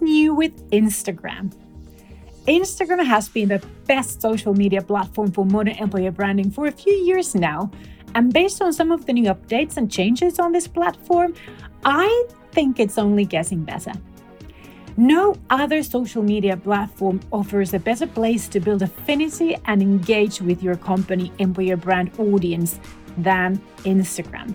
new 0.00 0.34
with 0.34 0.70
Instagram? 0.70 1.52
Instagram 2.46 3.04
has 3.04 3.28
been 3.28 3.48
the 3.48 3.62
best 3.86 4.22
social 4.22 4.54
media 4.54 4.80
platform 4.80 5.30
for 5.30 5.44
modern 5.44 5.74
employer 5.74 6.10
branding 6.10 6.50
for 6.50 6.66
a 6.66 6.72
few 6.72 6.92
years 6.92 7.34
now. 7.34 7.70
And 8.14 8.32
based 8.32 8.62
on 8.62 8.72
some 8.72 8.90
of 8.90 9.04
the 9.04 9.12
new 9.12 9.30
updates 9.30 9.76
and 9.76 9.90
changes 9.90 10.38
on 10.38 10.52
this 10.52 10.66
platform, 10.66 11.34
I 11.84 12.26
think 12.52 12.80
it's 12.80 12.96
only 12.96 13.24
getting 13.24 13.64
better. 13.64 13.92
No 14.96 15.36
other 15.50 15.82
social 15.82 16.22
media 16.22 16.56
platform 16.56 17.20
offers 17.30 17.72
a 17.74 17.78
better 17.78 18.06
place 18.06 18.48
to 18.48 18.58
build 18.58 18.82
affinity 18.82 19.56
and 19.66 19.80
engage 19.80 20.40
with 20.40 20.62
your 20.62 20.74
company 20.74 21.30
employer 21.38 21.76
brand 21.76 22.10
audience 22.18 22.80
than 23.16 23.60
Instagram. 23.84 24.54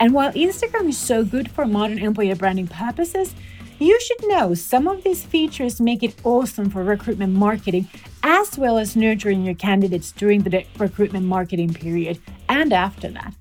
And 0.00 0.12
while 0.12 0.32
Instagram 0.32 0.88
is 0.88 0.98
so 0.98 1.24
good 1.24 1.50
for 1.50 1.64
modern 1.64 1.98
employer 1.98 2.36
branding 2.36 2.68
purposes, 2.68 3.34
you 3.78 4.00
should 4.00 4.28
know 4.28 4.54
some 4.54 4.88
of 4.88 5.04
these 5.04 5.22
features 5.24 5.80
make 5.80 6.02
it 6.02 6.14
awesome 6.24 6.68
for 6.68 6.82
recruitment 6.82 7.32
marketing 7.32 7.88
as 8.24 8.58
well 8.58 8.76
as 8.76 8.96
nurturing 8.96 9.44
your 9.44 9.54
candidates 9.54 10.10
during 10.10 10.42
the 10.42 10.64
recruitment 10.78 11.24
marketing 11.24 11.72
period 11.72 12.20
and 12.48 12.72
after 12.72 13.08
that. 13.08 13.32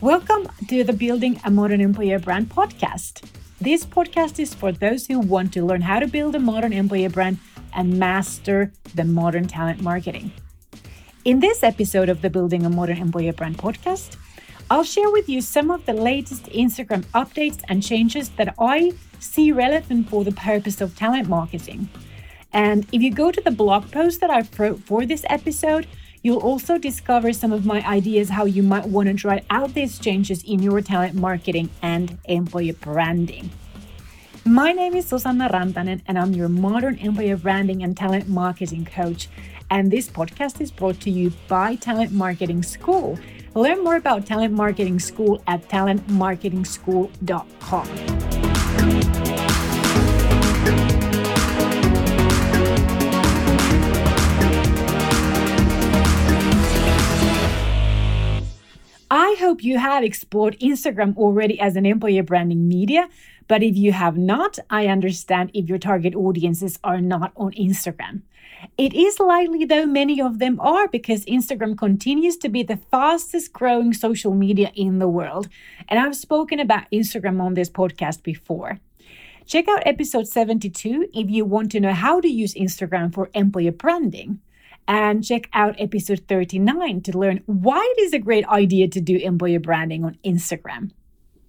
Welcome 0.00 0.48
to 0.68 0.82
the 0.82 0.92
Building 0.92 1.40
a 1.44 1.50
Modern 1.50 1.80
Employer 1.80 2.18
Brand 2.18 2.48
podcast. 2.48 3.22
This 3.60 3.86
podcast 3.86 4.40
is 4.40 4.52
for 4.52 4.72
those 4.72 5.06
who 5.06 5.20
want 5.20 5.52
to 5.52 5.64
learn 5.64 5.82
how 5.82 6.00
to 6.00 6.08
build 6.08 6.34
a 6.34 6.40
modern 6.40 6.72
employer 6.72 7.08
brand 7.08 7.38
and 7.72 7.98
master 7.98 8.72
the 8.96 9.04
modern 9.04 9.46
talent 9.46 9.80
marketing. 9.80 10.32
In 11.24 11.38
this 11.38 11.62
episode 11.62 12.08
of 12.08 12.20
the 12.20 12.30
Building 12.30 12.66
a 12.66 12.68
Modern 12.68 12.98
Employer 12.98 13.32
Brand 13.32 13.58
podcast, 13.58 14.16
I'll 14.70 14.84
share 14.84 15.10
with 15.10 15.28
you 15.28 15.40
some 15.40 15.70
of 15.70 15.84
the 15.86 15.92
latest 15.92 16.44
Instagram 16.46 17.04
updates 17.14 17.60
and 17.68 17.82
changes 17.82 18.30
that 18.30 18.54
I 18.58 18.92
see 19.20 19.52
relevant 19.52 20.08
for 20.08 20.24
the 20.24 20.32
purpose 20.32 20.80
of 20.80 20.96
talent 20.96 21.28
marketing. 21.28 21.88
And 22.52 22.86
if 22.92 23.02
you 23.02 23.12
go 23.12 23.30
to 23.30 23.40
the 23.40 23.50
blog 23.50 23.90
post 23.90 24.20
that 24.20 24.30
I 24.30 24.44
wrote 24.58 24.80
for 24.80 25.04
this 25.06 25.24
episode, 25.28 25.86
You'll 26.24 26.38
also 26.38 26.78
discover 26.78 27.34
some 27.34 27.52
of 27.52 27.66
my 27.66 27.86
ideas 27.86 28.30
how 28.30 28.46
you 28.46 28.62
might 28.62 28.86
want 28.86 29.08
to 29.08 29.14
try 29.14 29.42
out 29.50 29.74
these 29.74 29.98
changes 29.98 30.42
in 30.42 30.62
your 30.62 30.80
talent 30.80 31.12
marketing 31.12 31.68
and 31.82 32.16
employer 32.24 32.72
branding. 32.72 33.50
My 34.46 34.72
name 34.72 34.94
is 34.94 35.04
Susanna 35.06 35.50
Rantanen, 35.50 36.00
and 36.06 36.18
I'm 36.18 36.32
your 36.32 36.48
modern 36.48 36.96
employer 36.96 37.36
branding 37.36 37.82
and 37.82 37.94
talent 37.94 38.26
marketing 38.26 38.86
coach. 38.86 39.28
And 39.70 39.90
this 39.90 40.08
podcast 40.08 40.62
is 40.62 40.70
brought 40.70 40.98
to 41.00 41.10
you 41.10 41.30
by 41.46 41.74
Talent 41.74 42.12
Marketing 42.12 42.62
School. 42.62 43.18
Learn 43.54 43.82
more 43.84 43.94
about 43.94 44.26
Talent 44.26 44.52
Marketing 44.52 44.98
School 44.98 45.40
at 45.46 45.68
talentmarketingschool.com. 45.68 47.88
I 59.10 59.36
hope 59.38 59.62
you 59.62 59.78
have 59.78 60.02
explored 60.02 60.58
Instagram 60.58 61.14
already 61.16 61.60
as 61.60 61.76
an 61.76 61.86
employer 61.86 62.24
branding 62.24 62.66
media. 62.66 63.08
But 63.46 63.62
if 63.62 63.76
you 63.76 63.92
have 63.92 64.16
not, 64.16 64.58
I 64.70 64.88
understand 64.88 65.52
if 65.54 65.68
your 65.68 65.78
target 65.78 66.16
audiences 66.16 66.80
are 66.82 67.00
not 67.00 67.30
on 67.36 67.52
Instagram. 67.52 68.22
It 68.76 68.94
is 68.94 69.20
likely, 69.20 69.64
though, 69.64 69.86
many 69.86 70.20
of 70.20 70.38
them 70.38 70.58
are 70.60 70.88
because 70.88 71.24
Instagram 71.26 71.76
continues 71.76 72.36
to 72.38 72.48
be 72.48 72.62
the 72.62 72.78
fastest 72.90 73.52
growing 73.52 73.92
social 73.92 74.34
media 74.34 74.72
in 74.74 74.98
the 74.98 75.08
world. 75.08 75.48
And 75.88 75.98
I've 75.98 76.16
spoken 76.16 76.60
about 76.60 76.90
Instagram 76.92 77.40
on 77.40 77.54
this 77.54 77.70
podcast 77.70 78.22
before. 78.22 78.80
Check 79.46 79.68
out 79.68 79.86
episode 79.86 80.26
72 80.26 81.08
if 81.12 81.30
you 81.30 81.44
want 81.44 81.70
to 81.72 81.80
know 81.80 81.92
how 81.92 82.20
to 82.20 82.28
use 82.28 82.54
Instagram 82.54 83.12
for 83.12 83.30
employer 83.34 83.72
branding 83.72 84.40
and 84.88 85.24
check 85.24 85.48
out 85.52 85.74
episode 85.78 86.24
39 86.28 87.02
to 87.02 87.18
learn 87.18 87.42
why 87.46 87.80
it 87.96 88.00
is 88.02 88.12
a 88.12 88.18
great 88.18 88.46
idea 88.48 88.88
to 88.88 89.00
do 89.00 89.16
employer 89.16 89.60
branding 89.60 90.04
on 90.04 90.18
Instagram. 90.24 90.90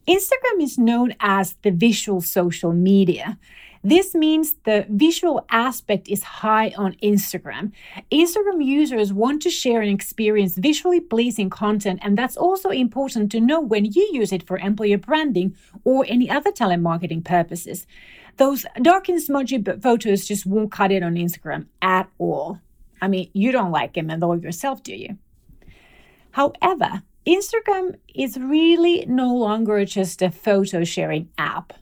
Instagram 0.08 0.62
is 0.62 0.78
known 0.78 1.16
as 1.20 1.56
the 1.64 1.72
visual 1.72 2.22
social 2.22 2.74
media. 2.74 3.38
This 3.86 4.16
means 4.16 4.56
the 4.64 4.88
visual 4.90 5.46
aspect 5.52 6.08
is 6.08 6.24
high 6.24 6.74
on 6.76 6.96
Instagram. 7.04 7.72
Instagram 8.12 8.66
users 8.66 9.14
want 9.14 9.44
to 9.44 9.52
share 9.52 9.80
and 9.80 9.92
experience 9.92 10.56
visually 10.58 11.00
pleasing 11.00 11.52
content, 11.52 12.00
and 12.02 12.18
that's 12.18 12.36
also 12.36 12.72
important 12.72 13.32
to 13.32 13.40
know 13.40 13.62
when 13.62 13.86
you 13.86 14.10
use 14.12 14.32
it 14.32 14.42
for 14.42 14.58
employer 14.58 14.98
branding 14.98 15.56
or 15.84 16.04
any 16.08 16.28
other 16.32 16.52
talent 16.52 16.82
marketing 16.82 17.22
purposes. 17.22 17.86
Those 18.38 18.66
dark 18.82 19.08
and 19.08 19.22
smudgy 19.22 19.64
photos 19.80 20.26
just 20.26 20.48
won't 20.48 20.72
cut 20.72 20.92
it 20.92 21.04
on 21.04 21.14
Instagram 21.14 21.68
at 21.80 22.10
all. 22.18 22.60
I 23.04 23.08
mean, 23.08 23.30
you 23.34 23.52
don't 23.52 23.70
like 23.70 23.96
him 23.96 24.10
at 24.10 24.24
all 24.24 24.40
yourself, 24.40 24.82
do 24.82 24.96
you? 24.96 25.20
However, 26.32 27.04
Instagram 27.28 27.98
is 28.16 28.36
really 28.36 29.06
no 29.08 29.32
longer 29.32 29.86
just 29.86 30.24
a 30.24 30.32
photo 30.32 30.84
sharing 30.84 31.30
app. 31.38 31.74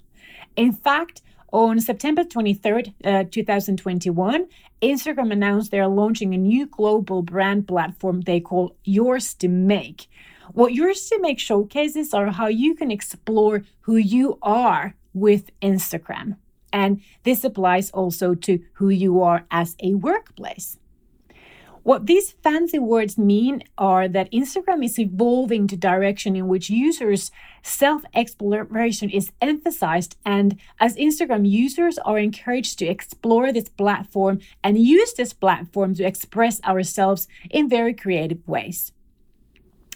In 0.58 0.74
fact, 0.74 1.22
on 1.54 1.80
September 1.80 2.24
23rd, 2.24 2.94
uh, 3.06 3.24
2021, 3.30 4.48
Instagram 4.82 5.32
announced 5.32 5.70
they're 5.70 5.88
launching 5.88 6.34
a 6.34 6.38
new 6.38 6.66
global 6.66 7.22
brand 7.22 7.68
platform 7.68 8.22
they 8.22 8.40
call 8.40 8.76
Yours 8.84 9.36
to 9.36 9.48
Make. 9.48 10.08
What 10.52 10.74
Yours 10.74 11.08
to 11.10 11.22
Make 11.22 11.40
showcases 11.40 12.12
are 12.12 12.32
how 12.32 12.48
you 12.48 12.74
can 12.74 12.90
explore 12.90 13.64
who 13.82 13.98
you 13.98 14.40
are 14.42 14.96
with 15.14 15.52
Instagram. 15.62 16.38
And 16.74 17.02
this 17.22 17.44
applies 17.44 17.92
also 17.92 18.34
to 18.34 18.60
who 18.74 18.90
you 18.90 19.22
are 19.22 19.46
as 19.52 19.76
a 19.80 19.94
workplace. 19.94 20.80
What 21.84 22.06
these 22.06 22.32
fancy 22.32 22.80
words 22.80 23.18
mean 23.18 23.62
are 23.78 24.08
that 24.08 24.32
Instagram 24.32 24.86
is 24.86 24.98
evolving 24.98 25.68
to 25.68 25.76
direction 25.76 26.34
in 26.38 26.48
which 26.48 26.70
users' 26.70 27.30
self-exploration 27.62 29.10
is 29.10 29.34
emphasized 29.42 30.16
and 30.26 30.58
as 30.80 30.96
Instagram 30.96 31.46
users 31.46 31.98
are 32.00 32.18
encouraged 32.18 32.80
to 32.80 32.86
explore 32.86 33.52
this 33.52 33.68
platform 33.68 34.40
and 34.64 34.78
use 34.78 35.14
this 35.14 35.34
platform 35.34 35.94
to 35.96 36.06
express 36.06 36.64
ourselves 36.64 37.28
in 37.50 37.68
very 37.68 37.94
creative 37.94 38.48
ways. 38.48 38.94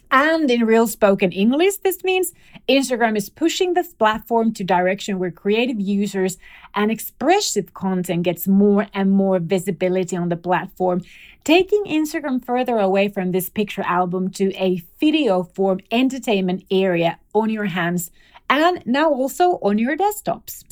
And 0.10 0.50
in 0.50 0.66
real 0.66 0.88
spoken 0.88 1.32
English, 1.32 1.78
this 1.78 2.04
means 2.04 2.34
Instagram 2.70 3.18
is 3.18 3.30
pushing 3.30 3.74
this 3.74 3.94
platform 3.94 4.54
to 4.54 4.64
direction 4.64 5.20
where 5.20 5.32
creative 5.32 5.80
users 5.80 6.38
and 6.76 6.92
expressive 6.92 7.74
content 7.74 8.24
gets 8.24 8.48
more 8.48 8.88
and 8.94 9.12
more 9.12 9.40
visibility 9.40 10.16
on 10.16 10.30
the 10.30 10.38
platform, 10.38 11.02
taking 11.44 11.84
Instagram 11.86 12.44
further 12.44 12.78
away 12.78 13.10
from 13.10 13.32
this 13.32 13.50
picture 13.50 13.84
album 13.84 14.30
to 14.32 14.54
a 14.56 14.82
video 15.00 15.44
form 15.44 15.80
entertainment 15.92 16.64
area 16.72 17.20
on 17.34 17.50
your 17.50 17.66
hands 17.66 18.12
and 18.50 18.82
now 18.86 19.10
also 19.10 19.60
on 19.62 19.78
your 19.78 19.98
desktops. 19.98 20.64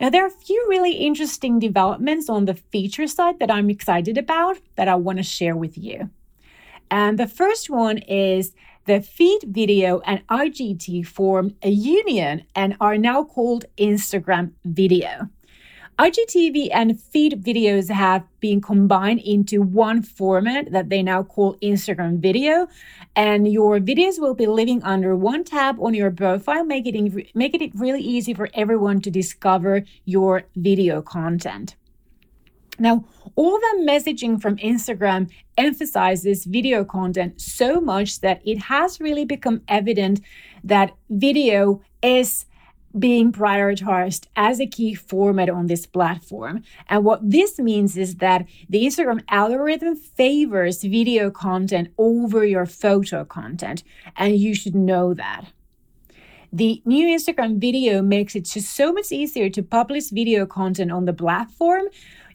Now, 0.00 0.08
there 0.08 0.24
are 0.24 0.28
a 0.28 0.30
few 0.30 0.64
really 0.70 0.92
interesting 0.92 1.58
developments 1.58 2.30
on 2.30 2.46
the 2.46 2.54
feature 2.54 3.06
side 3.06 3.38
that 3.38 3.50
I'm 3.50 3.68
excited 3.68 4.16
about 4.16 4.56
that 4.76 4.88
I 4.88 4.94
want 4.94 5.18
to 5.18 5.22
share 5.22 5.54
with 5.54 5.76
you. 5.76 6.08
And 6.90 7.18
the 7.18 7.28
first 7.28 7.70
one 7.70 7.98
is 7.98 8.52
the 8.86 9.00
feed 9.00 9.42
video 9.46 10.00
and 10.00 10.26
IGT 10.28 11.06
formed 11.06 11.54
a 11.62 11.70
union 11.70 12.44
and 12.54 12.76
are 12.80 12.98
now 12.98 13.24
called 13.24 13.64
Instagram 13.78 14.52
Video. 14.64 15.28
IGTV 16.00 16.70
and 16.72 16.98
feed 16.98 17.44
videos 17.44 17.90
have 17.90 18.24
been 18.40 18.62
combined 18.62 19.20
into 19.20 19.60
one 19.60 20.00
format 20.00 20.72
that 20.72 20.88
they 20.88 21.02
now 21.02 21.22
call 21.22 21.56
Instagram 21.56 22.18
Video, 22.20 22.68
and 23.14 23.46
your 23.52 23.78
videos 23.78 24.18
will 24.18 24.32
be 24.32 24.46
living 24.46 24.82
under 24.82 25.14
one 25.14 25.44
tab 25.44 25.78
on 25.78 25.92
your 25.92 26.10
profile, 26.10 26.64
making 26.64 27.06
it, 27.06 27.36
making 27.36 27.60
it 27.60 27.72
really 27.74 28.00
easy 28.00 28.32
for 28.32 28.48
everyone 28.54 29.02
to 29.02 29.10
discover 29.10 29.84
your 30.06 30.44
video 30.56 31.02
content. 31.02 31.76
Now, 32.80 33.04
all 33.36 33.60
the 33.60 33.84
messaging 33.86 34.40
from 34.40 34.56
Instagram 34.56 35.30
emphasizes 35.58 36.46
video 36.46 36.82
content 36.82 37.38
so 37.40 37.78
much 37.78 38.20
that 38.20 38.40
it 38.44 38.58
has 38.62 39.00
really 39.00 39.26
become 39.26 39.60
evident 39.68 40.22
that 40.64 40.92
video 41.10 41.82
is 42.02 42.46
being 42.98 43.32
prioritized 43.32 44.26
as 44.34 44.60
a 44.60 44.66
key 44.66 44.94
format 44.94 45.50
on 45.50 45.66
this 45.66 45.86
platform. 45.86 46.62
And 46.88 47.04
what 47.04 47.20
this 47.22 47.58
means 47.58 47.96
is 47.96 48.16
that 48.16 48.46
the 48.68 48.84
Instagram 48.84 49.22
algorithm 49.28 49.94
favors 49.94 50.82
video 50.82 51.30
content 51.30 51.92
over 51.98 52.44
your 52.44 52.66
photo 52.66 53.24
content, 53.24 53.84
and 54.16 54.36
you 54.36 54.54
should 54.54 54.74
know 54.74 55.14
that. 55.14 55.52
The 56.52 56.82
new 56.84 57.06
Instagram 57.16 57.60
video 57.60 58.02
makes 58.02 58.34
it 58.34 58.46
just 58.46 58.74
so 58.74 58.92
much 58.92 59.12
easier 59.12 59.48
to 59.50 59.62
publish 59.62 60.10
video 60.10 60.46
content 60.46 60.90
on 60.90 61.04
the 61.04 61.12
platform 61.12 61.84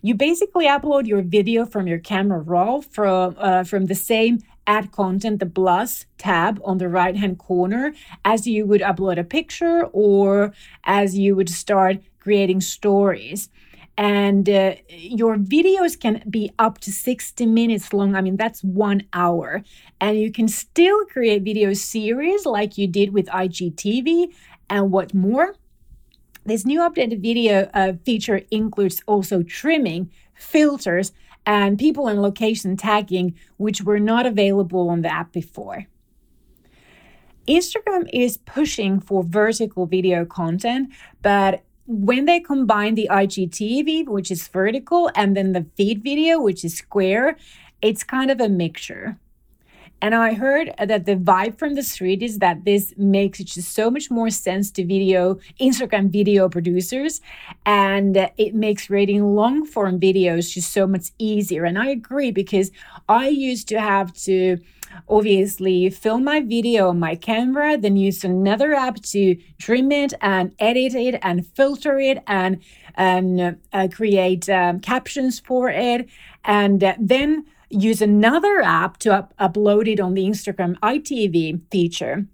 you 0.06 0.14
basically 0.14 0.68
upload 0.68 1.08
your 1.08 1.24
video 1.24 1.66
from 1.66 1.88
your 1.88 1.98
camera 1.98 2.40
raw 2.40 2.80
from 2.80 3.36
uh, 3.40 3.64
from 3.64 3.88
the 3.88 3.96
same 3.96 4.38
add 4.68 4.92
content, 4.92 5.40
the 5.40 5.48
plus 5.48 6.06
tab 6.20 6.62
on 6.64 6.78
the 6.78 6.88
right 6.88 7.16
hand 7.16 7.40
corner, 7.40 7.92
as 8.24 8.46
you 8.46 8.68
would 8.68 8.82
upload 8.82 9.18
a 9.18 9.24
picture 9.24 9.86
or 9.94 10.54
as 10.84 11.18
you 11.18 11.36
would 11.36 11.50
start 11.50 11.98
creating 12.20 12.62
stories. 12.62 13.50
And 13.98 14.48
uh, 14.48 14.76
your 14.90 15.38
videos 15.38 16.00
can 16.00 16.22
be 16.30 16.52
up 16.60 16.80
to 16.82 16.92
60 16.92 17.46
minutes 17.48 17.92
long. 17.92 18.16
I 18.16 18.22
mean 18.22 18.38
that's 18.38 18.64
one 18.64 19.02
hour. 19.12 19.64
And 20.00 20.20
you 20.20 20.32
can 20.32 20.48
still 20.48 21.06
create 21.06 21.42
video 21.42 21.74
series 21.74 22.46
like 22.46 22.78
you 22.78 22.88
did 22.88 23.12
with 23.12 23.26
igtv 23.28 24.28
and 24.70 24.92
what 24.92 25.16
more 25.16 25.56
this 26.46 26.66
new 26.66 26.80
updated 26.80 27.22
video 27.22 27.70
uh, 27.74 27.94
feature 28.06 28.42
includes 28.52 29.02
also 29.08 29.44
trimming 29.44 30.12
filters 30.34 31.12
and 31.46 31.78
people 31.78 32.08
and 32.08 32.22
location 32.22 32.76
tagging 32.78 33.36
which 33.58 33.82
were 33.82 34.00
not 34.00 34.26
available 34.26 34.90
on 34.90 35.02
the 35.02 35.12
app 35.12 35.32
before 35.32 35.88
Instagram 37.48 38.10
is 38.12 38.38
pushing 38.38 39.00
for 39.00 39.24
vertical 39.24 39.86
video 39.86 40.26
content, 40.26 40.90
but 41.22 41.64
when 41.86 42.26
they 42.26 42.40
combine 42.40 42.96
the 42.96 43.08
IGTV, 43.12 44.08
which 44.08 44.32
is 44.32 44.48
vertical, 44.48 45.12
and 45.16 45.38
then 45.38 45.54
the 45.54 45.66
feed 45.76 46.04
video, 46.04 46.40
which 46.40 46.66
is 46.66 46.76
square, 46.76 47.38
it's 47.82 48.04
kind 48.04 48.32
of 48.32 48.42
a 48.42 48.50
mixture. 48.50 49.20
And 50.02 50.14
I 50.14 50.34
heard 50.34 50.74
that 50.78 51.06
the 51.06 51.16
vibe 51.16 51.58
from 51.58 51.76
the 51.76 51.84
street 51.84 52.22
is 52.22 52.40
that 52.40 52.66
this 52.66 52.94
makes 52.98 53.40
it 53.40 53.46
just 53.46 53.74
so 53.74 53.90
much 53.90 54.12
more 54.12 54.30
sense 54.30 54.70
to 54.72 54.86
video, 54.86 55.40
Instagram 55.60 56.12
video 56.12 56.50
producers, 56.50 57.22
and 57.66 58.30
it 58.38 58.54
makes 58.54 58.88
creating 58.88 59.24
long 59.24 59.66
form 59.66 60.00
videos 60.00 60.52
just 60.52 60.72
so 60.72 60.86
much 60.86 61.12
easier. 61.18 61.66
And 61.66 61.80
I 61.80 61.88
agree 61.88 62.32
because 62.32 62.72
I 63.10 63.30
used 63.30 63.68
to 63.70 63.80
have 63.80 64.14
to 64.24 64.60
obviously 65.10 65.90
film 65.90 66.24
my 66.24 66.42
video 66.42 66.90
on 66.90 67.00
my 67.00 67.16
camera, 67.16 67.78
then 67.78 67.96
use 67.96 68.24
another 68.24 68.74
app 68.74 69.02
to 69.02 69.36
trim 69.58 69.92
it 69.92 70.14
and 70.22 70.54
edit 70.60 70.96
it 70.96 71.20
and 71.22 71.46
filter 71.46 72.00
it 72.00 72.20
and 72.28 72.62
and 72.98 73.58
uh, 73.74 73.88
create 73.92 74.48
um, 74.50 74.80
captions 74.80 75.40
for 75.40 75.70
it, 75.70 76.08
and 76.46 76.82
uh, 76.82 76.96
then 76.98 77.46
use 77.70 78.02
another 78.02 78.62
app 78.62 78.98
to 78.98 79.14
up- 79.14 79.34
upload 79.40 79.92
it 79.92 80.00
on 80.00 80.14
the 80.14 80.26
Instagram 80.26 80.78
IGTV 80.80 81.62
feature. 81.72 82.26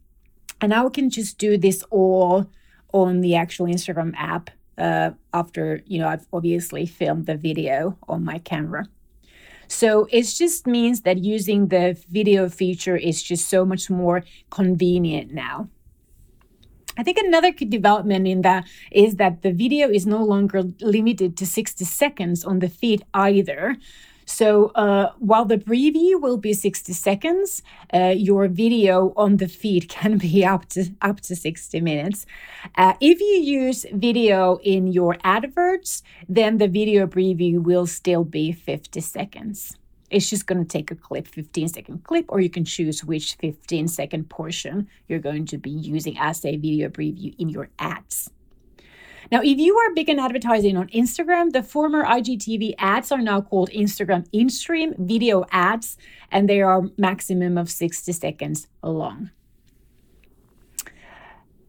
And 0.60 0.70
now 0.70 0.88
I 0.88 0.90
can 0.90 1.10
just 1.10 1.38
do 1.38 1.58
this 1.58 1.84
all 1.90 2.50
on 2.94 3.22
the 3.22 3.36
actual 3.36 3.66
Instagram 3.66 4.14
app 4.16 4.50
uh, 4.78 5.12
after, 5.34 5.82
you 5.86 6.00
know, 6.00 6.08
I've 6.08 6.28
obviously 6.34 6.86
filmed 6.86 7.26
the 7.26 7.36
video 7.36 7.98
on 8.08 8.24
my 8.24 8.40
camera. 8.40 8.86
So 9.68 10.08
it 10.12 10.24
just 10.24 10.68
means 10.68 11.02
that 11.02 11.20
using 11.20 11.70
the 11.70 11.98
video 12.10 12.50
feature 12.50 12.98
is 12.98 13.24
just 13.24 13.50
so 13.50 13.64
much 13.64 13.90
more 13.90 14.24
convenient 14.50 15.32
now. 15.32 15.70
I 16.98 17.04
think 17.04 17.18
another 17.18 17.52
development 17.52 18.28
in 18.28 18.42
that 18.42 18.68
is 18.92 19.16
that 19.16 19.44
the 19.44 19.54
video 19.54 19.90
is 19.90 20.06
no 20.06 20.24
longer 20.24 20.64
limited 20.82 21.38
to 21.38 21.46
60 21.46 21.86
seconds 21.86 22.44
on 22.44 22.60
the 22.60 22.68
feed 22.68 23.04
either. 23.14 23.78
So 24.32 24.72
uh, 24.76 25.12
while 25.20 25.44
the 25.44 25.58
preview 25.58 26.20
will 26.22 26.38
be 26.38 26.54
60 26.54 26.94
seconds, 26.94 27.62
uh, 27.94 28.14
your 28.16 28.48
video 28.48 29.14
on 29.18 29.38
the 29.38 29.48
feed 29.48 29.90
can 29.98 30.18
be 30.18 30.46
up 30.46 30.70
to 30.70 30.86
up 31.02 31.20
to 31.22 31.36
60 31.36 31.82
minutes. 31.82 32.26
Uh, 32.76 32.94
if 33.02 33.20
you 33.20 33.36
use 33.60 33.86
video 33.92 34.58
in 34.64 34.88
your 34.88 35.18
adverts, 35.26 36.02
then 36.30 36.60
the 36.60 36.70
video 36.70 37.08
preview 37.08 37.62
will 37.62 37.86
still 37.86 38.24
be 38.24 38.54
50 38.54 39.02
seconds. 39.02 39.78
It's 40.10 40.30
just 40.30 40.48
going 40.48 40.64
to 40.64 40.68
take 40.68 40.92
a 40.92 40.96
clip, 40.96 41.28
15 41.28 41.68
second 41.68 42.04
clip, 42.06 42.26
or 42.30 42.40
you 42.40 42.50
can 42.50 42.64
choose 42.64 43.04
which 43.04 43.36
15 43.36 43.90
second 43.90 44.30
portion 44.30 44.88
you're 45.10 45.20
going 45.20 45.46
to 45.48 45.58
be 45.58 45.72
using 45.72 46.18
as 46.18 46.46
a 46.46 46.56
video 46.56 46.88
preview 46.88 47.36
in 47.38 47.50
your 47.50 47.70
ads. 47.80 48.30
Now, 49.32 49.40
if 49.42 49.58
you 49.58 49.78
are 49.78 49.94
big 49.94 50.10
in 50.10 50.20
advertising 50.20 50.76
on 50.76 50.90
Instagram, 50.90 51.54
the 51.54 51.64
former 51.64 52.04
IGTV 52.04 52.76
ads 52.78 53.14
are 53.14 53.22
now 53.22 53.40
called 53.40 53.70
Instagram 53.70 54.28
in-stream 54.34 54.94
video 54.98 55.46
ads, 55.52 55.98
and 56.32 56.50
they 56.50 56.62
are 56.62 56.90
maximum 56.98 57.58
of 57.58 57.70
60 57.70 58.12
seconds 58.12 58.68
long. 58.84 59.32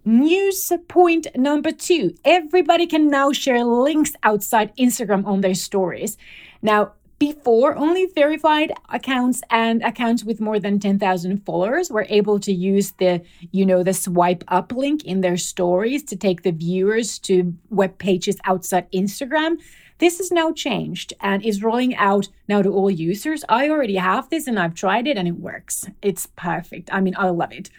News 0.05 0.73
point 0.89 1.29
number 1.37 1.71
two 1.71 2.17
everybody 2.25 2.89
can 2.89 3.09
now 3.09 3.31
share 3.31 3.65
links 3.65 4.15
outside 4.25 4.77
Instagram 4.77 5.25
on 5.25 5.43
their 5.43 5.55
stories. 5.55 6.19
Now, 6.61 6.95
before, 7.23 7.77
only 7.77 8.07
verified 8.07 8.73
accounts 8.89 9.43
and 9.49 9.81
accounts 9.85 10.25
with 10.25 10.41
more 10.41 10.59
than 10.59 10.81
10,000 10.81 11.47
followers 11.47 11.89
were 11.89 12.05
able 12.09 12.41
to 12.41 12.53
use 12.53 12.91
the, 12.99 13.23
you 13.53 13.65
know, 13.65 13.85
the 13.85 13.95
swipe 13.95 14.43
up 14.49 14.73
link 14.73 15.05
in 15.05 15.21
their 15.21 15.37
stories 15.37 16.03
to 16.03 16.17
take 16.17 16.43
the 16.43 16.51
viewers 16.51 17.21
to 17.21 17.55
web 17.71 17.97
pages 17.99 18.39
outside 18.43 18.91
Instagram. 18.91 19.59
This 19.99 20.19
has 20.19 20.31
now 20.31 20.53
changed 20.53 21.13
and 21.21 21.45
is 21.45 21.63
rolling 21.63 21.95
out 21.97 22.29
now 22.49 22.63
to 22.63 22.73
all 22.73 22.91
users. 22.91 23.45
I 23.49 23.69
already 23.69 23.97
have 23.97 24.31
this 24.31 24.47
and 24.47 24.59
I've 24.59 24.75
tried 24.75 25.07
it 25.07 25.17
and 25.17 25.29
it 25.29 25.39
works. 25.39 25.87
It's 26.01 26.27
perfect. 26.27 26.93
I 26.93 27.01
mean, 27.01 27.15
I 27.17 27.29
love 27.31 27.53
it. 27.53 27.71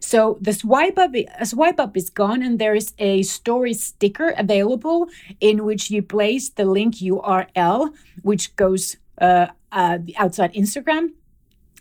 So 0.00 0.38
the 0.40 0.52
swipe 0.52 0.98
up, 0.98 1.12
swipe 1.44 1.78
up 1.78 1.96
is 1.96 2.08
gone, 2.08 2.42
and 2.42 2.58
there 2.58 2.74
is 2.74 2.94
a 2.98 3.22
story 3.22 3.74
sticker 3.74 4.32
available 4.36 5.08
in 5.40 5.64
which 5.64 5.90
you 5.90 6.02
place 6.02 6.48
the 6.48 6.64
link 6.64 6.96
URL, 6.96 7.94
which 8.22 8.54
goes 8.56 8.96
uh, 9.20 9.48
uh, 9.72 9.98
outside 10.16 10.54
Instagram. 10.54 11.10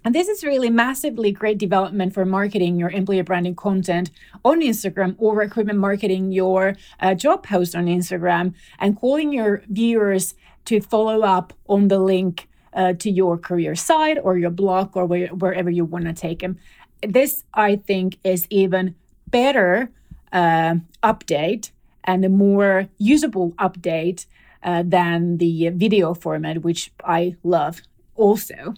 And 0.03 0.13
this 0.15 0.27
is 0.27 0.43
really 0.43 0.69
massively 0.69 1.31
great 1.31 1.57
development 1.57 2.13
for 2.13 2.23
marketing 2.25 2.77
your 2.77 2.89
employer 2.89 3.23
branding 3.23 3.55
content 3.55 4.11
on 4.45 4.61
Instagram 4.61 5.15
or 5.17 5.35
recruitment 5.35 5.79
marketing 5.79 6.31
your 6.31 6.75
uh, 6.99 7.13
job 7.13 7.43
post 7.43 7.75
on 7.75 7.87
Instagram 7.87 8.53
and 8.79 8.95
calling 8.95 9.33
your 9.33 9.63
viewers 9.69 10.35
to 10.65 10.79
follow 10.79 11.21
up 11.21 11.53
on 11.67 11.87
the 11.87 11.99
link 11.99 12.47
uh, 12.73 12.93
to 12.93 13.09
your 13.09 13.37
career 13.37 13.75
site 13.75 14.17
or 14.21 14.37
your 14.37 14.51
blog 14.51 14.95
or 14.95 15.05
where, 15.05 15.27
wherever 15.27 15.69
you 15.69 15.83
want 15.83 16.05
to 16.05 16.13
take 16.13 16.39
them. 16.39 16.57
This, 17.01 17.43
I 17.53 17.75
think, 17.75 18.17
is 18.23 18.47
even 18.49 18.95
better 19.27 19.89
uh, 20.31 20.75
update 21.03 21.71
and 22.03 22.23
a 22.23 22.29
more 22.29 22.87
usable 22.97 23.51
update 23.53 24.25
uh, 24.63 24.83
than 24.85 25.37
the 25.37 25.69
video 25.69 26.13
format, 26.13 26.61
which 26.61 26.91
I 27.03 27.35
love 27.43 27.81
also. 28.15 28.75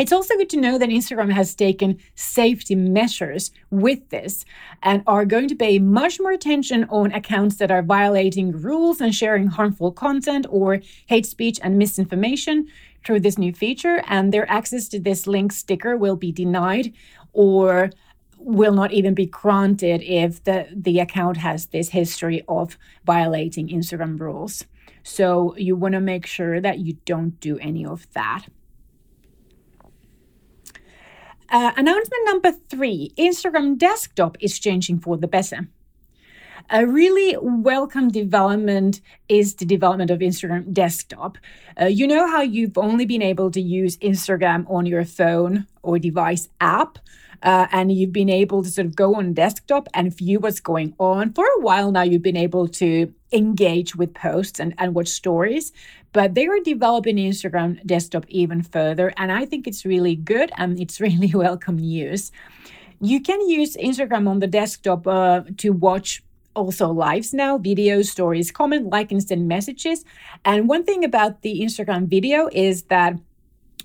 It's 0.00 0.12
also 0.12 0.34
good 0.38 0.48
to 0.48 0.56
know 0.56 0.78
that 0.78 0.88
Instagram 0.88 1.30
has 1.30 1.54
taken 1.54 1.98
safety 2.14 2.74
measures 2.74 3.50
with 3.68 4.08
this 4.08 4.46
and 4.82 5.02
are 5.06 5.26
going 5.26 5.46
to 5.48 5.54
pay 5.54 5.78
much 5.78 6.18
more 6.18 6.32
attention 6.32 6.84
on 6.84 7.12
accounts 7.12 7.56
that 7.56 7.70
are 7.70 7.82
violating 7.82 8.50
rules 8.50 9.02
and 9.02 9.14
sharing 9.14 9.48
harmful 9.48 9.92
content 9.92 10.46
or 10.48 10.80
hate 11.04 11.26
speech 11.26 11.60
and 11.62 11.76
misinformation 11.76 12.66
through 13.04 13.20
this 13.20 13.36
new 13.36 13.52
feature. 13.52 14.02
And 14.06 14.32
their 14.32 14.50
access 14.50 14.88
to 14.88 14.98
this 14.98 15.26
link 15.26 15.52
sticker 15.52 15.98
will 15.98 16.16
be 16.16 16.32
denied 16.32 16.94
or 17.34 17.90
will 18.38 18.72
not 18.72 18.92
even 18.92 19.12
be 19.12 19.26
granted 19.26 20.00
if 20.00 20.42
the, 20.44 20.66
the 20.74 20.98
account 20.98 21.36
has 21.36 21.66
this 21.66 21.90
history 21.90 22.42
of 22.48 22.78
violating 23.04 23.68
Instagram 23.68 24.18
rules. 24.18 24.64
So 25.02 25.54
you 25.58 25.76
want 25.76 25.92
to 25.92 26.00
make 26.00 26.24
sure 26.24 26.58
that 26.58 26.78
you 26.78 26.94
don't 27.04 27.38
do 27.38 27.58
any 27.58 27.84
of 27.84 28.10
that. 28.14 28.46
Uh, 31.50 31.72
announcement 31.76 32.22
number 32.26 32.52
three 32.68 33.12
Instagram 33.18 33.76
desktop 33.76 34.36
is 34.40 34.56
changing 34.58 35.00
for 35.00 35.16
the 35.16 35.26
better. 35.26 35.68
A 36.70 36.86
really 36.86 37.36
welcome 37.40 38.08
development 38.08 39.00
is 39.28 39.56
the 39.56 39.64
development 39.64 40.12
of 40.12 40.20
Instagram 40.20 40.72
desktop. 40.72 41.38
Uh, 41.80 41.86
you 41.86 42.06
know 42.06 42.30
how 42.30 42.42
you've 42.42 42.78
only 42.78 43.04
been 43.04 43.22
able 43.22 43.50
to 43.50 43.60
use 43.60 43.96
Instagram 43.96 44.70
on 44.70 44.86
your 44.86 45.04
phone 45.04 45.66
or 45.82 45.98
device 45.98 46.48
app, 46.60 47.00
uh, 47.42 47.66
and 47.72 47.90
you've 47.90 48.12
been 48.12 48.28
able 48.28 48.62
to 48.62 48.70
sort 48.70 48.86
of 48.86 48.94
go 48.94 49.16
on 49.16 49.32
desktop 49.32 49.88
and 49.92 50.16
view 50.16 50.38
what's 50.38 50.60
going 50.60 50.94
on. 51.00 51.32
For 51.32 51.44
a 51.44 51.60
while 51.60 51.90
now, 51.90 52.02
you've 52.02 52.22
been 52.22 52.36
able 52.36 52.68
to 52.68 53.12
engage 53.32 53.96
with 53.96 54.14
posts 54.14 54.60
and, 54.60 54.74
and 54.78 54.94
watch 54.94 55.08
stories, 55.08 55.72
but 56.12 56.34
they 56.34 56.46
are 56.46 56.60
developing 56.60 57.16
Instagram 57.16 57.84
desktop 57.86 58.24
even 58.28 58.62
further. 58.62 59.12
And 59.16 59.30
I 59.30 59.44
think 59.44 59.66
it's 59.66 59.84
really 59.84 60.16
good 60.16 60.50
and 60.56 60.80
it's 60.80 61.00
really 61.06 61.32
welcome 61.34 61.76
news. 61.76 62.32
You 63.00 63.20
can 63.20 63.40
use 63.48 63.76
Instagram 63.76 64.28
on 64.28 64.40
the 64.40 64.46
desktop 64.46 65.06
uh, 65.06 65.42
to 65.58 65.70
watch 65.70 66.22
also 66.54 66.90
lives 66.90 67.32
now, 67.32 67.58
videos, 67.58 68.06
stories, 68.06 68.50
comment, 68.50 68.90
like, 68.90 69.12
and 69.12 69.22
send 69.22 69.48
messages. 69.48 70.04
And 70.44 70.68
one 70.68 70.84
thing 70.84 71.04
about 71.04 71.42
the 71.42 71.60
Instagram 71.62 72.08
video 72.08 72.48
is 72.52 72.82
that 72.84 73.14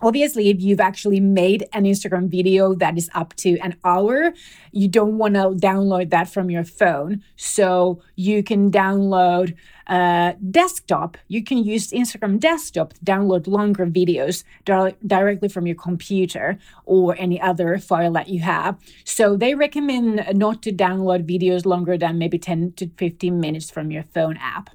Obviously, 0.01 0.49
if 0.49 0.61
you've 0.61 0.79
actually 0.79 1.19
made 1.19 1.67
an 1.73 1.83
Instagram 1.83 2.29
video 2.29 2.73
that 2.75 2.97
is 2.97 3.09
up 3.13 3.33
to 3.37 3.57
an 3.59 3.75
hour, 3.83 4.33
you 4.71 4.87
don't 4.87 5.17
want 5.17 5.35
to 5.35 5.49
download 5.67 6.09
that 6.09 6.29
from 6.29 6.49
your 6.49 6.63
phone. 6.63 7.23
So 7.35 8.01
you 8.15 8.43
can 8.43 8.71
download 8.71 9.55
uh, 9.87 10.33
desktop. 10.51 11.17
You 11.27 11.43
can 11.43 11.59
use 11.59 11.91
Instagram 11.91 12.39
desktop 12.39 12.93
to 12.93 12.99
download 13.05 13.47
longer 13.47 13.85
videos 13.85 14.43
di- 14.65 14.95
directly 15.05 15.49
from 15.49 15.67
your 15.67 15.75
computer 15.75 16.57
or 16.85 17.15
any 17.17 17.39
other 17.39 17.77
file 17.77 18.13
that 18.13 18.27
you 18.27 18.41
have. 18.41 18.77
So 19.03 19.37
they 19.37 19.55
recommend 19.55 20.25
not 20.33 20.61
to 20.63 20.71
download 20.71 21.27
videos 21.29 21.65
longer 21.65 21.97
than 21.97 22.17
maybe 22.17 22.37
10 22.37 22.73
to 22.73 22.89
15 22.97 23.39
minutes 23.39 23.69
from 23.69 23.91
your 23.91 24.03
phone 24.03 24.37
app. 24.37 24.69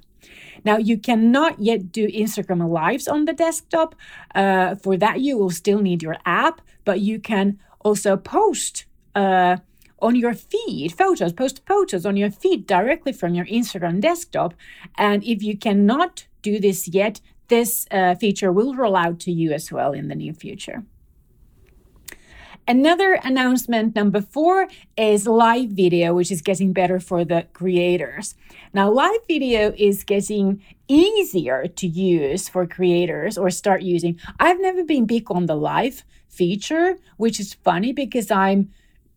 Now, 0.63 0.77
you 0.77 0.97
cannot 0.97 1.59
yet 1.59 1.91
do 1.91 2.07
Instagram 2.07 2.67
Lives 2.69 3.07
on 3.07 3.25
the 3.25 3.33
desktop. 3.33 3.95
Uh, 4.35 4.75
for 4.75 4.97
that, 4.97 5.19
you 5.19 5.37
will 5.37 5.49
still 5.49 5.79
need 5.81 6.03
your 6.03 6.17
app, 6.25 6.61
but 6.85 6.99
you 6.99 7.19
can 7.19 7.59
also 7.79 8.17
post 8.17 8.85
uh, 9.15 9.57
on 10.01 10.15
your 10.15 10.33
feed 10.33 10.93
photos, 10.93 11.33
post 11.33 11.61
photos 11.67 12.05
on 12.05 12.17
your 12.17 12.31
feed 12.31 12.65
directly 12.65 13.13
from 13.13 13.33
your 13.33 13.45
Instagram 13.45 13.99
desktop. 14.01 14.53
And 14.97 15.23
if 15.23 15.43
you 15.43 15.57
cannot 15.57 16.25
do 16.41 16.59
this 16.59 16.87
yet, 16.87 17.21
this 17.47 17.85
uh, 17.91 18.15
feature 18.15 18.51
will 18.51 18.75
roll 18.75 18.95
out 18.95 19.19
to 19.21 19.31
you 19.31 19.51
as 19.51 19.71
well 19.71 19.91
in 19.91 20.07
the 20.07 20.15
near 20.15 20.33
future. 20.33 20.83
Another 22.67 23.13
announcement, 23.23 23.95
number 23.95 24.21
four, 24.21 24.67
is 24.95 25.27
live 25.27 25.69
video, 25.71 26.13
which 26.13 26.31
is 26.31 26.41
getting 26.41 26.73
better 26.73 26.99
for 26.99 27.25
the 27.25 27.47
creators. 27.53 28.35
Now, 28.73 28.89
live 28.91 29.19
video 29.27 29.73
is 29.77 30.03
getting 30.03 30.61
easier 30.87 31.67
to 31.67 31.87
use 31.87 32.47
for 32.47 32.67
creators 32.67 33.37
or 33.37 33.49
start 33.49 33.81
using. 33.81 34.19
I've 34.39 34.61
never 34.61 34.83
been 34.83 35.05
big 35.05 35.31
on 35.31 35.47
the 35.47 35.55
live 35.55 36.03
feature, 36.27 36.97
which 37.17 37.39
is 37.39 37.55
funny 37.55 37.93
because 37.93 38.29
I'm 38.31 38.71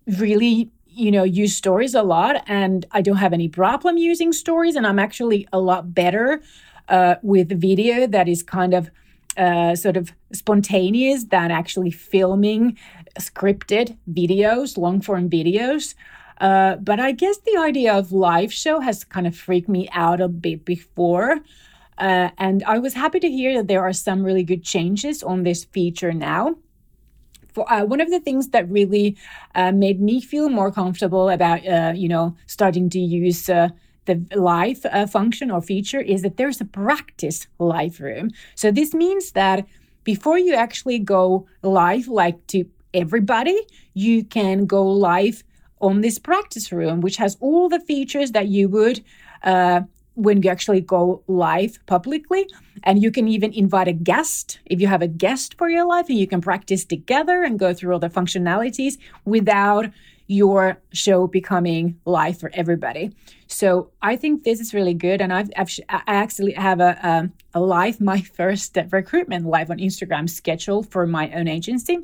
really 0.06 0.70
you 0.86 1.10
know 1.10 1.24
use 1.24 1.56
stories 1.56 1.94
a 1.94 2.02
lot 2.02 2.44
and 2.46 2.86
i 2.92 3.02
don't 3.02 3.16
have 3.16 3.32
any 3.32 3.48
problem 3.48 3.96
using 3.96 4.32
stories 4.32 4.76
and 4.76 4.86
i'm 4.86 4.98
actually 4.98 5.48
a 5.52 5.58
lot 5.58 5.92
better 5.92 6.40
uh, 6.88 7.16
with 7.22 7.48
video 7.60 8.06
that 8.06 8.28
is 8.28 8.42
kind 8.42 8.74
of 8.74 8.90
uh, 9.36 9.74
sort 9.74 9.96
of 9.96 10.12
spontaneous 10.32 11.24
than 11.24 11.50
actually 11.50 11.90
filming 11.90 12.76
scripted 13.18 13.96
videos, 14.10 14.76
long 14.76 15.00
form 15.00 15.30
videos. 15.30 15.94
Uh, 16.40 16.76
but 16.76 16.98
I 16.98 17.12
guess 17.12 17.38
the 17.38 17.56
idea 17.58 17.94
of 17.94 18.12
live 18.12 18.52
show 18.52 18.80
has 18.80 19.04
kind 19.04 19.26
of 19.26 19.36
freaked 19.36 19.68
me 19.68 19.88
out 19.92 20.20
a 20.20 20.28
bit 20.28 20.64
before. 20.64 21.38
Uh, 21.96 22.30
and 22.38 22.64
I 22.64 22.78
was 22.78 22.94
happy 22.94 23.20
to 23.20 23.30
hear 23.30 23.56
that 23.56 23.68
there 23.68 23.82
are 23.82 23.92
some 23.92 24.24
really 24.24 24.42
good 24.42 24.64
changes 24.64 25.22
on 25.22 25.44
this 25.44 25.64
feature 25.64 26.12
now. 26.12 26.56
For, 27.52 27.72
uh, 27.72 27.84
one 27.84 28.00
of 28.00 28.10
the 28.10 28.18
things 28.18 28.48
that 28.48 28.68
really 28.68 29.16
uh, 29.54 29.70
made 29.70 30.00
me 30.00 30.20
feel 30.20 30.48
more 30.48 30.72
comfortable 30.72 31.30
about, 31.30 31.64
uh, 31.64 31.92
you 31.94 32.08
know, 32.08 32.36
starting 32.46 32.90
to 32.90 32.98
use 32.98 33.48
uh, 33.48 33.68
the 34.06 34.26
live 34.34 34.84
function 35.08 35.52
or 35.52 35.62
feature 35.62 36.00
is 36.00 36.22
that 36.22 36.36
there's 36.36 36.60
a 36.60 36.64
practice 36.64 37.46
live 37.60 38.00
room. 38.00 38.32
So 38.56 38.72
this 38.72 38.92
means 38.92 39.32
that 39.32 39.66
before 40.02 40.36
you 40.36 40.54
actually 40.54 40.98
go 40.98 41.46
live, 41.62 42.08
like 42.08 42.44
to 42.48 42.64
everybody, 42.94 43.60
you 43.92 44.24
can 44.24 44.66
go 44.66 44.86
live 44.86 45.44
on 45.80 46.00
this 46.00 46.18
practice 46.18 46.72
room, 46.72 47.00
which 47.00 47.16
has 47.16 47.36
all 47.40 47.68
the 47.68 47.80
features 47.80 48.32
that 48.32 48.48
you 48.48 48.68
would 48.68 49.04
uh, 49.42 49.82
when 50.14 50.42
you 50.42 50.48
actually 50.48 50.80
go 50.80 51.22
live 51.26 51.78
publicly. 51.86 52.48
And 52.84 53.02
you 53.02 53.10
can 53.10 53.28
even 53.28 53.52
invite 53.52 53.88
a 53.88 53.92
guest 53.92 54.60
if 54.66 54.80
you 54.80 54.86
have 54.86 55.02
a 55.02 55.08
guest 55.08 55.56
for 55.58 55.68
your 55.68 55.86
live, 55.86 56.08
and 56.08 56.18
you 56.18 56.26
can 56.26 56.40
practice 56.40 56.84
together 56.84 57.42
and 57.42 57.58
go 57.58 57.74
through 57.74 57.92
all 57.92 57.98
the 57.98 58.08
functionalities 58.08 58.96
without 59.24 59.86
your 60.26 60.78
show 60.92 61.26
becoming 61.26 62.00
live 62.06 62.38
for 62.38 62.50
everybody. 62.54 63.14
So 63.46 63.90
I 64.00 64.16
think 64.16 64.44
this 64.44 64.60
is 64.60 64.72
really 64.72 64.94
good, 64.94 65.20
and 65.20 65.32
I've, 65.32 65.50
I've 65.56 65.70
I 65.88 66.02
actually 66.06 66.52
have 66.52 66.80
a, 66.80 67.30
a 67.54 67.58
a 67.58 67.60
live 67.60 68.00
my 68.12 68.20
first 68.20 68.76
recruitment 68.90 69.46
live 69.46 69.70
on 69.70 69.78
Instagram 69.78 70.28
scheduled 70.28 70.90
for 70.90 71.06
my 71.06 71.30
own 71.32 71.48
agency. 71.48 71.98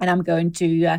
And 0.00 0.10
I'm 0.10 0.22
going 0.22 0.52
to 0.52 0.86
uh, 0.86 0.98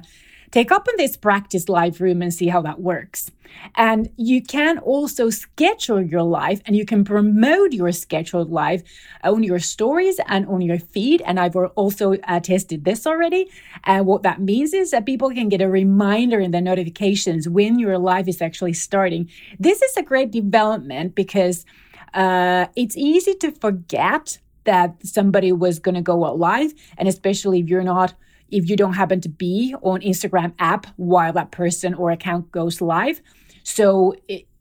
take 0.52 0.72
up 0.72 0.88
on 0.88 0.94
this 0.98 1.18
practice 1.18 1.70
live 1.70 2.00
room 2.02 2.22
and 2.22 2.34
see 2.34 2.48
how 2.48 2.62
that 2.62 2.80
works. 2.80 3.32
And 3.76 4.10
you 4.18 4.42
can 4.42 4.78
also 4.80 5.30
schedule 5.30 6.02
your 6.02 6.24
live 6.24 6.62
and 6.66 6.76
you 6.76 6.86
can 6.86 7.04
promote 7.04 7.74
your 7.74 7.92
scheduled 7.92 8.50
live 8.52 8.84
on 9.24 9.44
your 9.44 9.60
stories 9.60 10.20
and 10.28 10.46
on 10.48 10.62
your 10.62 10.80
feed. 10.80 11.22
And 11.26 11.40
I've 11.40 11.56
also 11.56 12.16
uh, 12.16 12.40
tested 12.40 12.86
this 12.86 13.08
already. 13.08 13.50
And 13.86 14.06
what 14.06 14.24
that 14.24 14.42
means 14.42 14.74
is 14.74 14.92
that 14.92 15.06
people 15.06 15.30
can 15.32 15.50
get 15.50 15.62
a 15.62 15.70
reminder 15.70 16.40
in 16.40 16.52
the 16.52 16.62
notifications 16.62 17.48
when 17.48 17.80
your 17.80 17.98
live 17.98 18.28
is 18.28 18.42
actually 18.42 18.74
starting. 18.74 19.30
This 19.60 19.82
is 19.82 19.98
a 19.98 20.04
great 20.04 20.32
development 20.32 21.16
because 21.16 21.66
uh, 22.14 22.68
it's 22.76 22.98
easy 22.98 23.34
to 23.36 23.52
forget 23.52 24.40
that 24.66 24.96
somebody 25.06 25.52
was 25.52 25.80
going 25.80 25.96
to 25.96 26.02
go 26.02 26.18
live. 26.18 26.74
And 26.98 27.08
especially 27.08 27.60
if 27.62 27.70
you're 27.70 27.84
not 27.84 28.14
if 28.50 28.70
you 28.70 28.76
don't 28.76 28.94
happen 28.94 29.22
to 29.22 29.30
be 29.30 29.76
on 29.82 30.02
Instagram 30.02 30.54
app 30.60 30.88
while 30.96 31.34
that 31.34 31.52
person 31.52 31.94
or 31.94 32.12
account 32.12 32.52
goes 32.52 32.82
live. 32.82 33.22
So 33.64 34.16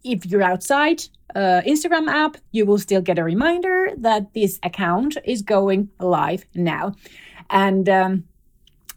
if 0.05 0.27
you're 0.27 0.43
outside 0.43 1.03
uh, 1.35 1.63
Instagram 1.67 2.09
app, 2.09 2.37
you 2.53 2.65
will 2.67 2.79
still 2.79 3.01
get 3.03 3.19
a 3.19 3.25
reminder 3.25 3.91
that 3.99 4.33
this 4.35 4.59
account 4.63 5.17
is 5.25 5.43
going 5.43 5.91
live 6.01 6.45
now. 6.55 6.95
And 7.51 7.89
um, 7.89 8.25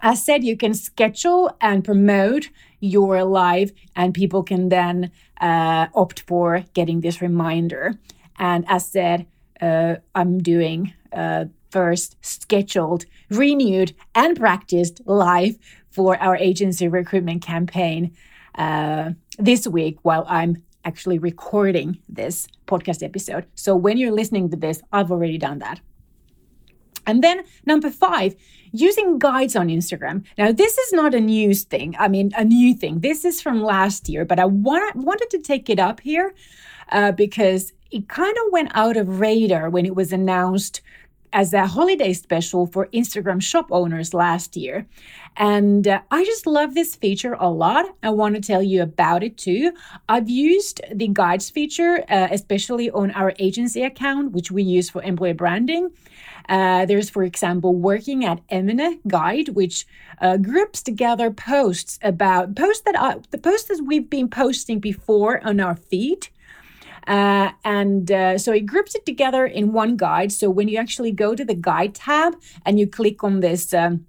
as 0.01 0.23
said, 0.23 0.43
you 0.43 0.55
can 0.55 0.73
schedule 0.73 1.55
and 1.59 1.83
promote 1.83 2.49
your 2.79 3.23
live, 3.25 3.73
and 3.95 4.13
people 4.13 4.41
can 4.43 4.69
then 4.69 5.11
uh, 5.41 5.87
opt 5.93 6.21
for 6.21 6.63
getting 6.73 7.01
this 7.01 7.21
reminder. 7.21 7.95
And 8.37 8.63
as 8.69 8.87
said, 8.87 9.27
uh, 9.61 9.95
I'm 10.15 10.39
doing 10.39 10.93
uh, 11.11 11.45
first 11.69 12.17
scheduled, 12.21 13.05
renewed, 13.29 13.93
and 14.15 14.37
practiced 14.37 15.01
live 15.05 15.57
for 15.89 16.17
our 16.17 16.35
agency 16.35 16.87
recruitment 16.87 17.41
campaign 17.41 18.15
uh, 18.55 19.11
this 19.37 19.67
week 19.67 19.97
while 20.03 20.25
I'm 20.27 20.63
actually 20.85 21.19
recording 21.19 21.99
this 22.07 22.47
podcast 22.67 23.03
episode. 23.03 23.45
So 23.55 23.75
when 23.75 23.97
you're 23.97 24.11
listening 24.11 24.49
to 24.49 24.57
this, 24.57 24.81
I've 24.91 25.11
already 25.11 25.37
done 25.37 25.59
that. 25.59 25.81
And 27.05 27.23
then 27.23 27.43
number 27.65 27.89
five, 27.89 28.35
using 28.71 29.17
guides 29.17 29.55
on 29.55 29.67
Instagram. 29.67 30.25
Now, 30.37 30.51
this 30.51 30.77
is 30.77 30.93
not 30.93 31.15
a 31.15 31.19
news 31.19 31.63
thing. 31.63 31.95
I 31.97 32.07
mean, 32.07 32.31
a 32.37 32.43
new 32.43 32.75
thing. 32.75 32.99
This 32.99 33.25
is 33.25 33.41
from 33.41 33.63
last 33.63 34.09
year, 34.09 34.25
but 34.25 34.39
I 34.39 34.45
want, 34.45 34.95
wanted 34.95 35.29
to 35.31 35.39
take 35.39 35.69
it 35.69 35.79
up 35.79 36.01
here 36.01 36.35
uh, 36.91 37.11
because 37.11 37.73
it 37.91 38.07
kind 38.07 38.35
of 38.37 38.51
went 38.51 38.71
out 38.75 38.95
of 38.95 39.19
radar 39.19 39.69
when 39.69 39.85
it 39.85 39.95
was 39.95 40.13
announced 40.13 40.81
as 41.33 41.53
a 41.53 41.67
holiday 41.67 42.13
special 42.13 42.67
for 42.67 42.87
Instagram 42.87 43.41
shop 43.41 43.67
owners 43.71 44.13
last 44.13 44.57
year. 44.57 44.85
And 45.37 45.87
uh, 45.87 46.01
I 46.11 46.25
just 46.25 46.47
love 46.47 46.73
this 46.73 46.95
feature 46.95 47.33
a 47.39 47.49
lot. 47.49 47.85
I 48.03 48.09
want 48.09 48.35
to 48.35 48.41
tell 48.41 48.63
you 48.63 48.81
about 48.81 49.23
it 49.23 49.37
too. 49.37 49.71
I've 50.07 50.29
used 50.29 50.81
the 50.93 51.07
guides 51.07 51.49
feature, 51.49 52.03
uh, 52.09 52.27
especially 52.31 52.89
on 52.91 53.11
our 53.11 53.33
agency 53.39 53.83
account, 53.83 54.31
which 54.31 54.51
we 54.51 54.63
use 54.63 54.89
for 54.89 55.01
employee 55.03 55.33
branding. 55.33 55.91
Uh, 56.47 56.85
there's, 56.85 57.09
for 57.09 57.23
example, 57.23 57.75
working 57.75 58.25
at 58.25 58.45
Emine 58.49 58.99
guide, 59.07 59.49
which 59.49 59.85
uh, 60.19 60.37
groups 60.37 60.81
together 60.81 61.29
posts 61.29 61.99
about 62.01 62.55
posts 62.55 62.81
that 62.85 62.95
are, 62.95 63.21
the 63.29 63.37
posts 63.37 63.67
that 63.67 63.83
we've 63.85 64.09
been 64.09 64.29
posting 64.29 64.79
before 64.79 65.45
on 65.45 65.59
our 65.59 65.75
feed 65.75 66.27
uh, 67.07 67.51
and 67.63 68.11
uh, 68.11 68.37
so 68.37 68.51
it 68.51 68.65
groups 68.65 68.95
it 68.95 69.05
together 69.05 69.45
in 69.45 69.73
one 69.73 69.97
guide. 69.97 70.31
So 70.31 70.49
when 70.49 70.67
you 70.67 70.77
actually 70.77 71.11
go 71.11 71.35
to 71.35 71.45
the 71.45 71.55
guide 71.55 71.95
tab 71.95 72.35
and 72.65 72.79
you 72.79 72.87
click 72.87 73.23
on 73.23 73.39
this 73.39 73.73
um, 73.73 74.05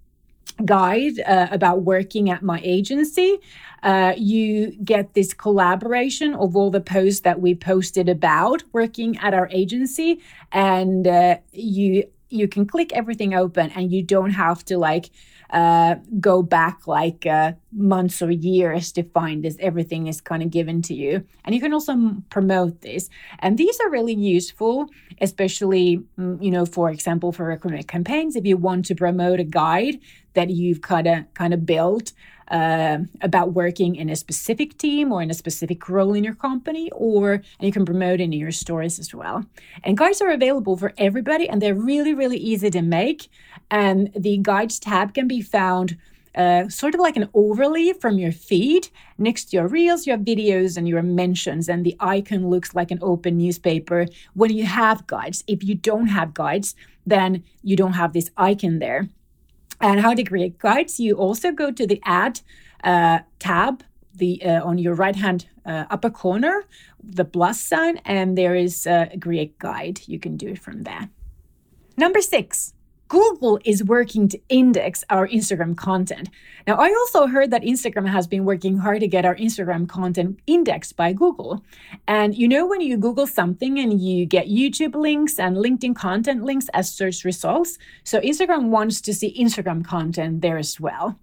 guide 0.64 1.20
uh, 1.20 1.48
about 1.50 1.82
working 1.82 2.30
at 2.30 2.42
my 2.42 2.60
agency, 2.62 3.38
uh, 3.82 4.12
you 4.16 4.72
get 4.84 5.14
this 5.14 5.32
collaboration 5.32 6.34
of 6.34 6.56
all 6.56 6.70
the 6.70 6.80
posts 6.80 7.20
that 7.20 7.40
we 7.40 7.54
posted 7.54 8.08
about 8.08 8.62
working 8.72 9.16
at 9.18 9.32
our 9.32 9.48
agency, 9.50 10.20
and 10.52 11.06
uh, 11.06 11.36
you 11.52 12.04
you 12.30 12.48
can 12.48 12.66
click 12.66 12.92
everything 12.92 13.34
open, 13.34 13.70
and 13.70 13.92
you 13.92 14.02
don't 14.02 14.30
have 14.30 14.64
to 14.66 14.78
like 14.78 15.10
uh, 15.50 15.96
go 16.20 16.42
back 16.42 16.86
like 16.86 17.26
uh, 17.26 17.52
months 17.72 18.22
or 18.22 18.30
years 18.30 18.92
to 18.92 19.02
find 19.02 19.44
this. 19.44 19.56
Everything 19.58 20.06
is 20.06 20.20
kind 20.20 20.42
of 20.42 20.50
given 20.50 20.80
to 20.82 20.94
you. 20.94 21.24
And 21.44 21.54
you 21.54 21.60
can 21.60 21.72
also 21.72 21.94
promote 22.30 22.82
this. 22.82 23.08
And 23.40 23.58
these 23.58 23.78
are 23.80 23.90
really 23.90 24.14
useful, 24.14 24.88
especially, 25.20 26.02
mm, 26.18 26.42
you 26.42 26.50
know, 26.50 26.66
for 26.66 26.90
example, 26.90 27.32
for 27.32 27.46
recruitment 27.46 27.88
campaigns. 27.88 28.36
If 28.36 28.46
you 28.46 28.56
want 28.56 28.84
to 28.86 28.94
promote 28.94 29.40
a 29.40 29.44
guide 29.44 29.98
that 30.34 30.50
you've 30.50 30.82
kind 30.82 31.06
of 31.08 31.34
kind 31.34 31.52
of 31.52 31.66
built 31.66 32.12
uh, 32.50 32.98
about 33.20 33.52
working 33.52 33.96
in 33.96 34.10
a 34.10 34.16
specific 34.16 34.76
team 34.76 35.12
or 35.12 35.22
in 35.22 35.30
a 35.30 35.34
specific 35.34 35.88
role 35.88 36.14
in 36.14 36.24
your 36.24 36.34
company, 36.34 36.90
or 36.92 37.32
and 37.32 37.44
you 37.60 37.72
can 37.72 37.84
promote 37.84 38.20
in 38.20 38.32
your 38.32 38.50
stories 38.50 38.98
as 38.98 39.14
well. 39.14 39.44
And 39.84 39.96
guides 39.96 40.20
are 40.20 40.30
available 40.30 40.76
for 40.76 40.92
everybody, 40.98 41.48
and 41.48 41.62
they're 41.62 41.74
really 41.74 42.14
really 42.14 42.38
easy 42.38 42.70
to 42.70 42.82
make. 42.82 43.28
And 43.70 44.10
the 44.16 44.38
guides 44.38 44.78
tab 44.78 45.14
can 45.14 45.28
be 45.28 45.40
found 45.40 45.96
uh, 46.34 46.68
sort 46.68 46.94
of 46.94 47.00
like 47.00 47.16
an 47.16 47.28
overlay 47.34 47.92
from 47.92 48.18
your 48.18 48.32
feed 48.32 48.88
next 49.18 49.46
to 49.46 49.56
your 49.56 49.68
reels, 49.68 50.06
your 50.06 50.18
videos, 50.18 50.76
and 50.76 50.88
your 50.88 51.02
mentions. 51.02 51.68
And 51.68 51.84
the 51.84 51.96
icon 52.00 52.48
looks 52.48 52.74
like 52.74 52.90
an 52.90 52.98
open 53.02 53.38
newspaper 53.38 54.06
when 54.34 54.52
you 54.52 54.64
have 54.64 55.06
guides. 55.06 55.44
If 55.46 55.64
you 55.64 55.74
don't 55.74 56.06
have 56.06 56.34
guides, 56.34 56.74
then 57.06 57.42
you 57.62 57.76
don't 57.76 57.94
have 57.94 58.12
this 58.12 58.30
icon 58.36 58.78
there. 58.78 59.08
And 59.80 60.00
how 60.00 60.14
to 60.14 60.22
create 60.22 60.58
guides, 60.58 61.00
you 61.00 61.16
also 61.16 61.52
go 61.52 61.70
to 61.70 61.86
the 61.86 62.00
add 62.04 62.40
uh, 62.84 63.20
tab 63.38 63.82
the 64.14 64.42
uh, 64.44 64.62
on 64.64 64.78
your 64.78 64.94
right 64.94 65.16
hand 65.16 65.46
uh, 65.64 65.84
upper 65.90 66.10
corner, 66.10 66.64
the 67.02 67.24
plus 67.24 67.60
sign, 67.60 67.98
and 68.04 68.36
there 68.36 68.54
is 68.54 68.86
a 68.86 69.10
create 69.20 69.58
guide. 69.58 70.00
You 70.06 70.18
can 70.18 70.36
do 70.36 70.48
it 70.48 70.58
from 70.58 70.82
there. 70.82 71.08
Number 71.96 72.20
six, 72.20 72.74
Google 73.10 73.58
is 73.64 73.82
working 73.82 74.28
to 74.28 74.40
index 74.48 75.02
our 75.10 75.26
Instagram 75.26 75.76
content. 75.76 76.30
Now, 76.68 76.76
I 76.76 76.90
also 76.90 77.26
heard 77.26 77.50
that 77.50 77.62
Instagram 77.62 78.06
has 78.06 78.28
been 78.28 78.44
working 78.44 78.78
hard 78.78 79.00
to 79.00 79.08
get 79.08 79.24
our 79.24 79.34
Instagram 79.34 79.88
content 79.88 80.38
indexed 80.46 80.96
by 80.96 81.12
Google. 81.12 81.64
And 82.06 82.36
you 82.36 82.46
know, 82.46 82.64
when 82.68 82.80
you 82.80 82.96
Google 82.96 83.26
something 83.26 83.80
and 83.80 84.00
you 84.00 84.26
get 84.26 84.46
YouTube 84.46 84.94
links 84.94 85.40
and 85.40 85.56
LinkedIn 85.56 85.96
content 85.96 86.44
links 86.44 86.68
as 86.72 86.92
search 86.92 87.24
results, 87.24 87.78
so 88.04 88.20
Instagram 88.20 88.68
wants 88.68 89.00
to 89.00 89.12
see 89.12 89.36
Instagram 89.36 89.84
content 89.84 90.40
there 90.40 90.56
as 90.56 90.78
well. 90.78 91.18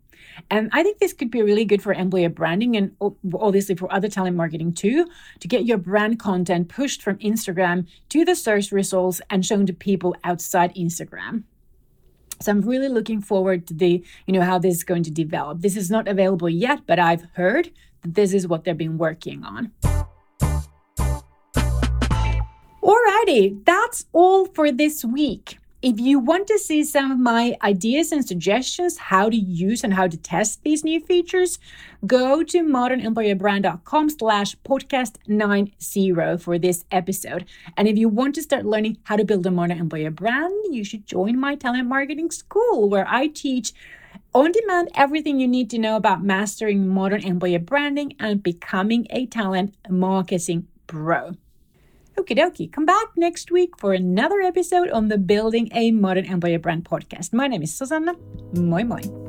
And 0.51 0.69
I 0.73 0.83
think 0.83 0.99
this 0.99 1.13
could 1.13 1.31
be 1.31 1.41
really 1.41 1.63
good 1.63 1.81
for 1.81 1.93
employer 1.93 2.27
branding 2.27 2.75
and 2.75 2.91
obviously 3.33 3.75
for 3.75 3.91
other 3.93 4.09
talent 4.09 4.35
marketing 4.35 4.73
too, 4.73 5.07
to 5.39 5.47
get 5.47 5.65
your 5.65 5.77
brand 5.77 6.19
content 6.19 6.67
pushed 6.67 7.01
from 7.01 7.17
Instagram 7.19 7.87
to 8.09 8.25
the 8.25 8.35
search 8.35 8.73
results 8.73 9.21
and 9.29 9.45
shown 9.45 9.65
to 9.67 9.73
people 9.73 10.17
outside 10.25 10.75
Instagram. 10.75 11.43
So 12.39 12.51
I'm 12.51 12.61
really 12.61 12.89
looking 12.89 13.21
forward 13.21 13.67
to 13.67 13.73
the, 13.73 14.03
you 14.25 14.33
know, 14.33 14.41
how 14.41 14.59
this 14.59 14.75
is 14.75 14.83
going 14.83 15.03
to 15.03 15.11
develop. 15.11 15.61
This 15.61 15.75
is 15.75 15.89
not 15.89 16.07
available 16.07 16.49
yet, 16.49 16.81
but 16.85 16.99
I've 16.99 17.25
heard 17.33 17.71
that 18.03 18.13
this 18.13 18.33
is 18.33 18.47
what 18.47 18.63
they've 18.63 18.77
been 18.77 18.97
working 18.97 19.43
on. 19.43 19.71
Alrighty, 22.83 23.65
that's 23.65 24.05
all 24.13 24.45
for 24.45 24.71
this 24.71 25.03
week. 25.03 25.57
If 25.83 25.99
you 25.99 26.17
want 26.17 26.47
to 26.47 26.57
see 26.57 26.83
some 26.83 27.11
of 27.11 27.19
my 27.19 27.55
ideas 27.61 28.11
and 28.11 28.27
suggestions 28.27 28.97
how 28.97 29.29
to 29.29 29.37
use 29.37 29.83
and 29.83 29.93
how 29.93 30.07
to 30.07 30.17
test 30.17 30.63
these 30.63 30.83
new 30.83 30.99
features, 30.99 31.59
go 32.07 32.41
to 32.41 32.63
modernemployerbrand.com 32.63 34.09
slash 34.09 34.55
podcast 34.65 35.17
90 35.27 36.37
for 36.39 36.57
this 36.57 36.83
episode. 36.89 37.45
And 37.77 37.87
if 37.87 37.95
you 37.95 38.09
want 38.09 38.33
to 38.35 38.41
start 38.41 38.65
learning 38.65 38.97
how 39.03 39.17
to 39.17 39.23
build 39.23 39.45
a 39.45 39.51
modern 39.51 39.77
employer 39.77 40.09
brand, 40.09 40.51
you 40.71 40.83
should 40.83 41.05
join 41.05 41.39
my 41.39 41.53
talent 41.53 41.87
marketing 41.87 42.31
school 42.31 42.89
where 42.89 43.07
I 43.07 43.27
teach 43.27 43.71
on 44.33 44.51
demand 44.51 44.89
everything 44.95 45.39
you 45.39 45.47
need 45.47 45.69
to 45.69 45.77
know 45.77 45.95
about 45.95 46.23
mastering 46.23 46.87
modern 46.87 47.23
employer 47.23 47.59
branding 47.59 48.15
and 48.19 48.41
becoming 48.41 49.05
a 49.11 49.27
talent 49.27 49.75
marketing 49.87 50.67
pro. 50.87 51.35
Okie 52.17 52.35
dokie. 52.35 52.71
Come 52.71 52.85
back 52.85 53.09
next 53.15 53.51
week 53.51 53.77
for 53.77 53.93
another 53.93 54.41
episode 54.41 54.89
on 54.89 55.07
the 55.07 55.17
Building 55.17 55.69
a 55.73 55.91
Modern 55.91 56.25
Employer 56.25 56.57
Brand 56.57 56.83
podcast. 56.83 57.31
My 57.31 57.47
name 57.47 57.61
is 57.61 57.77
Susanna. 57.77 58.15
Moi 58.53 58.83
moi. 58.83 59.26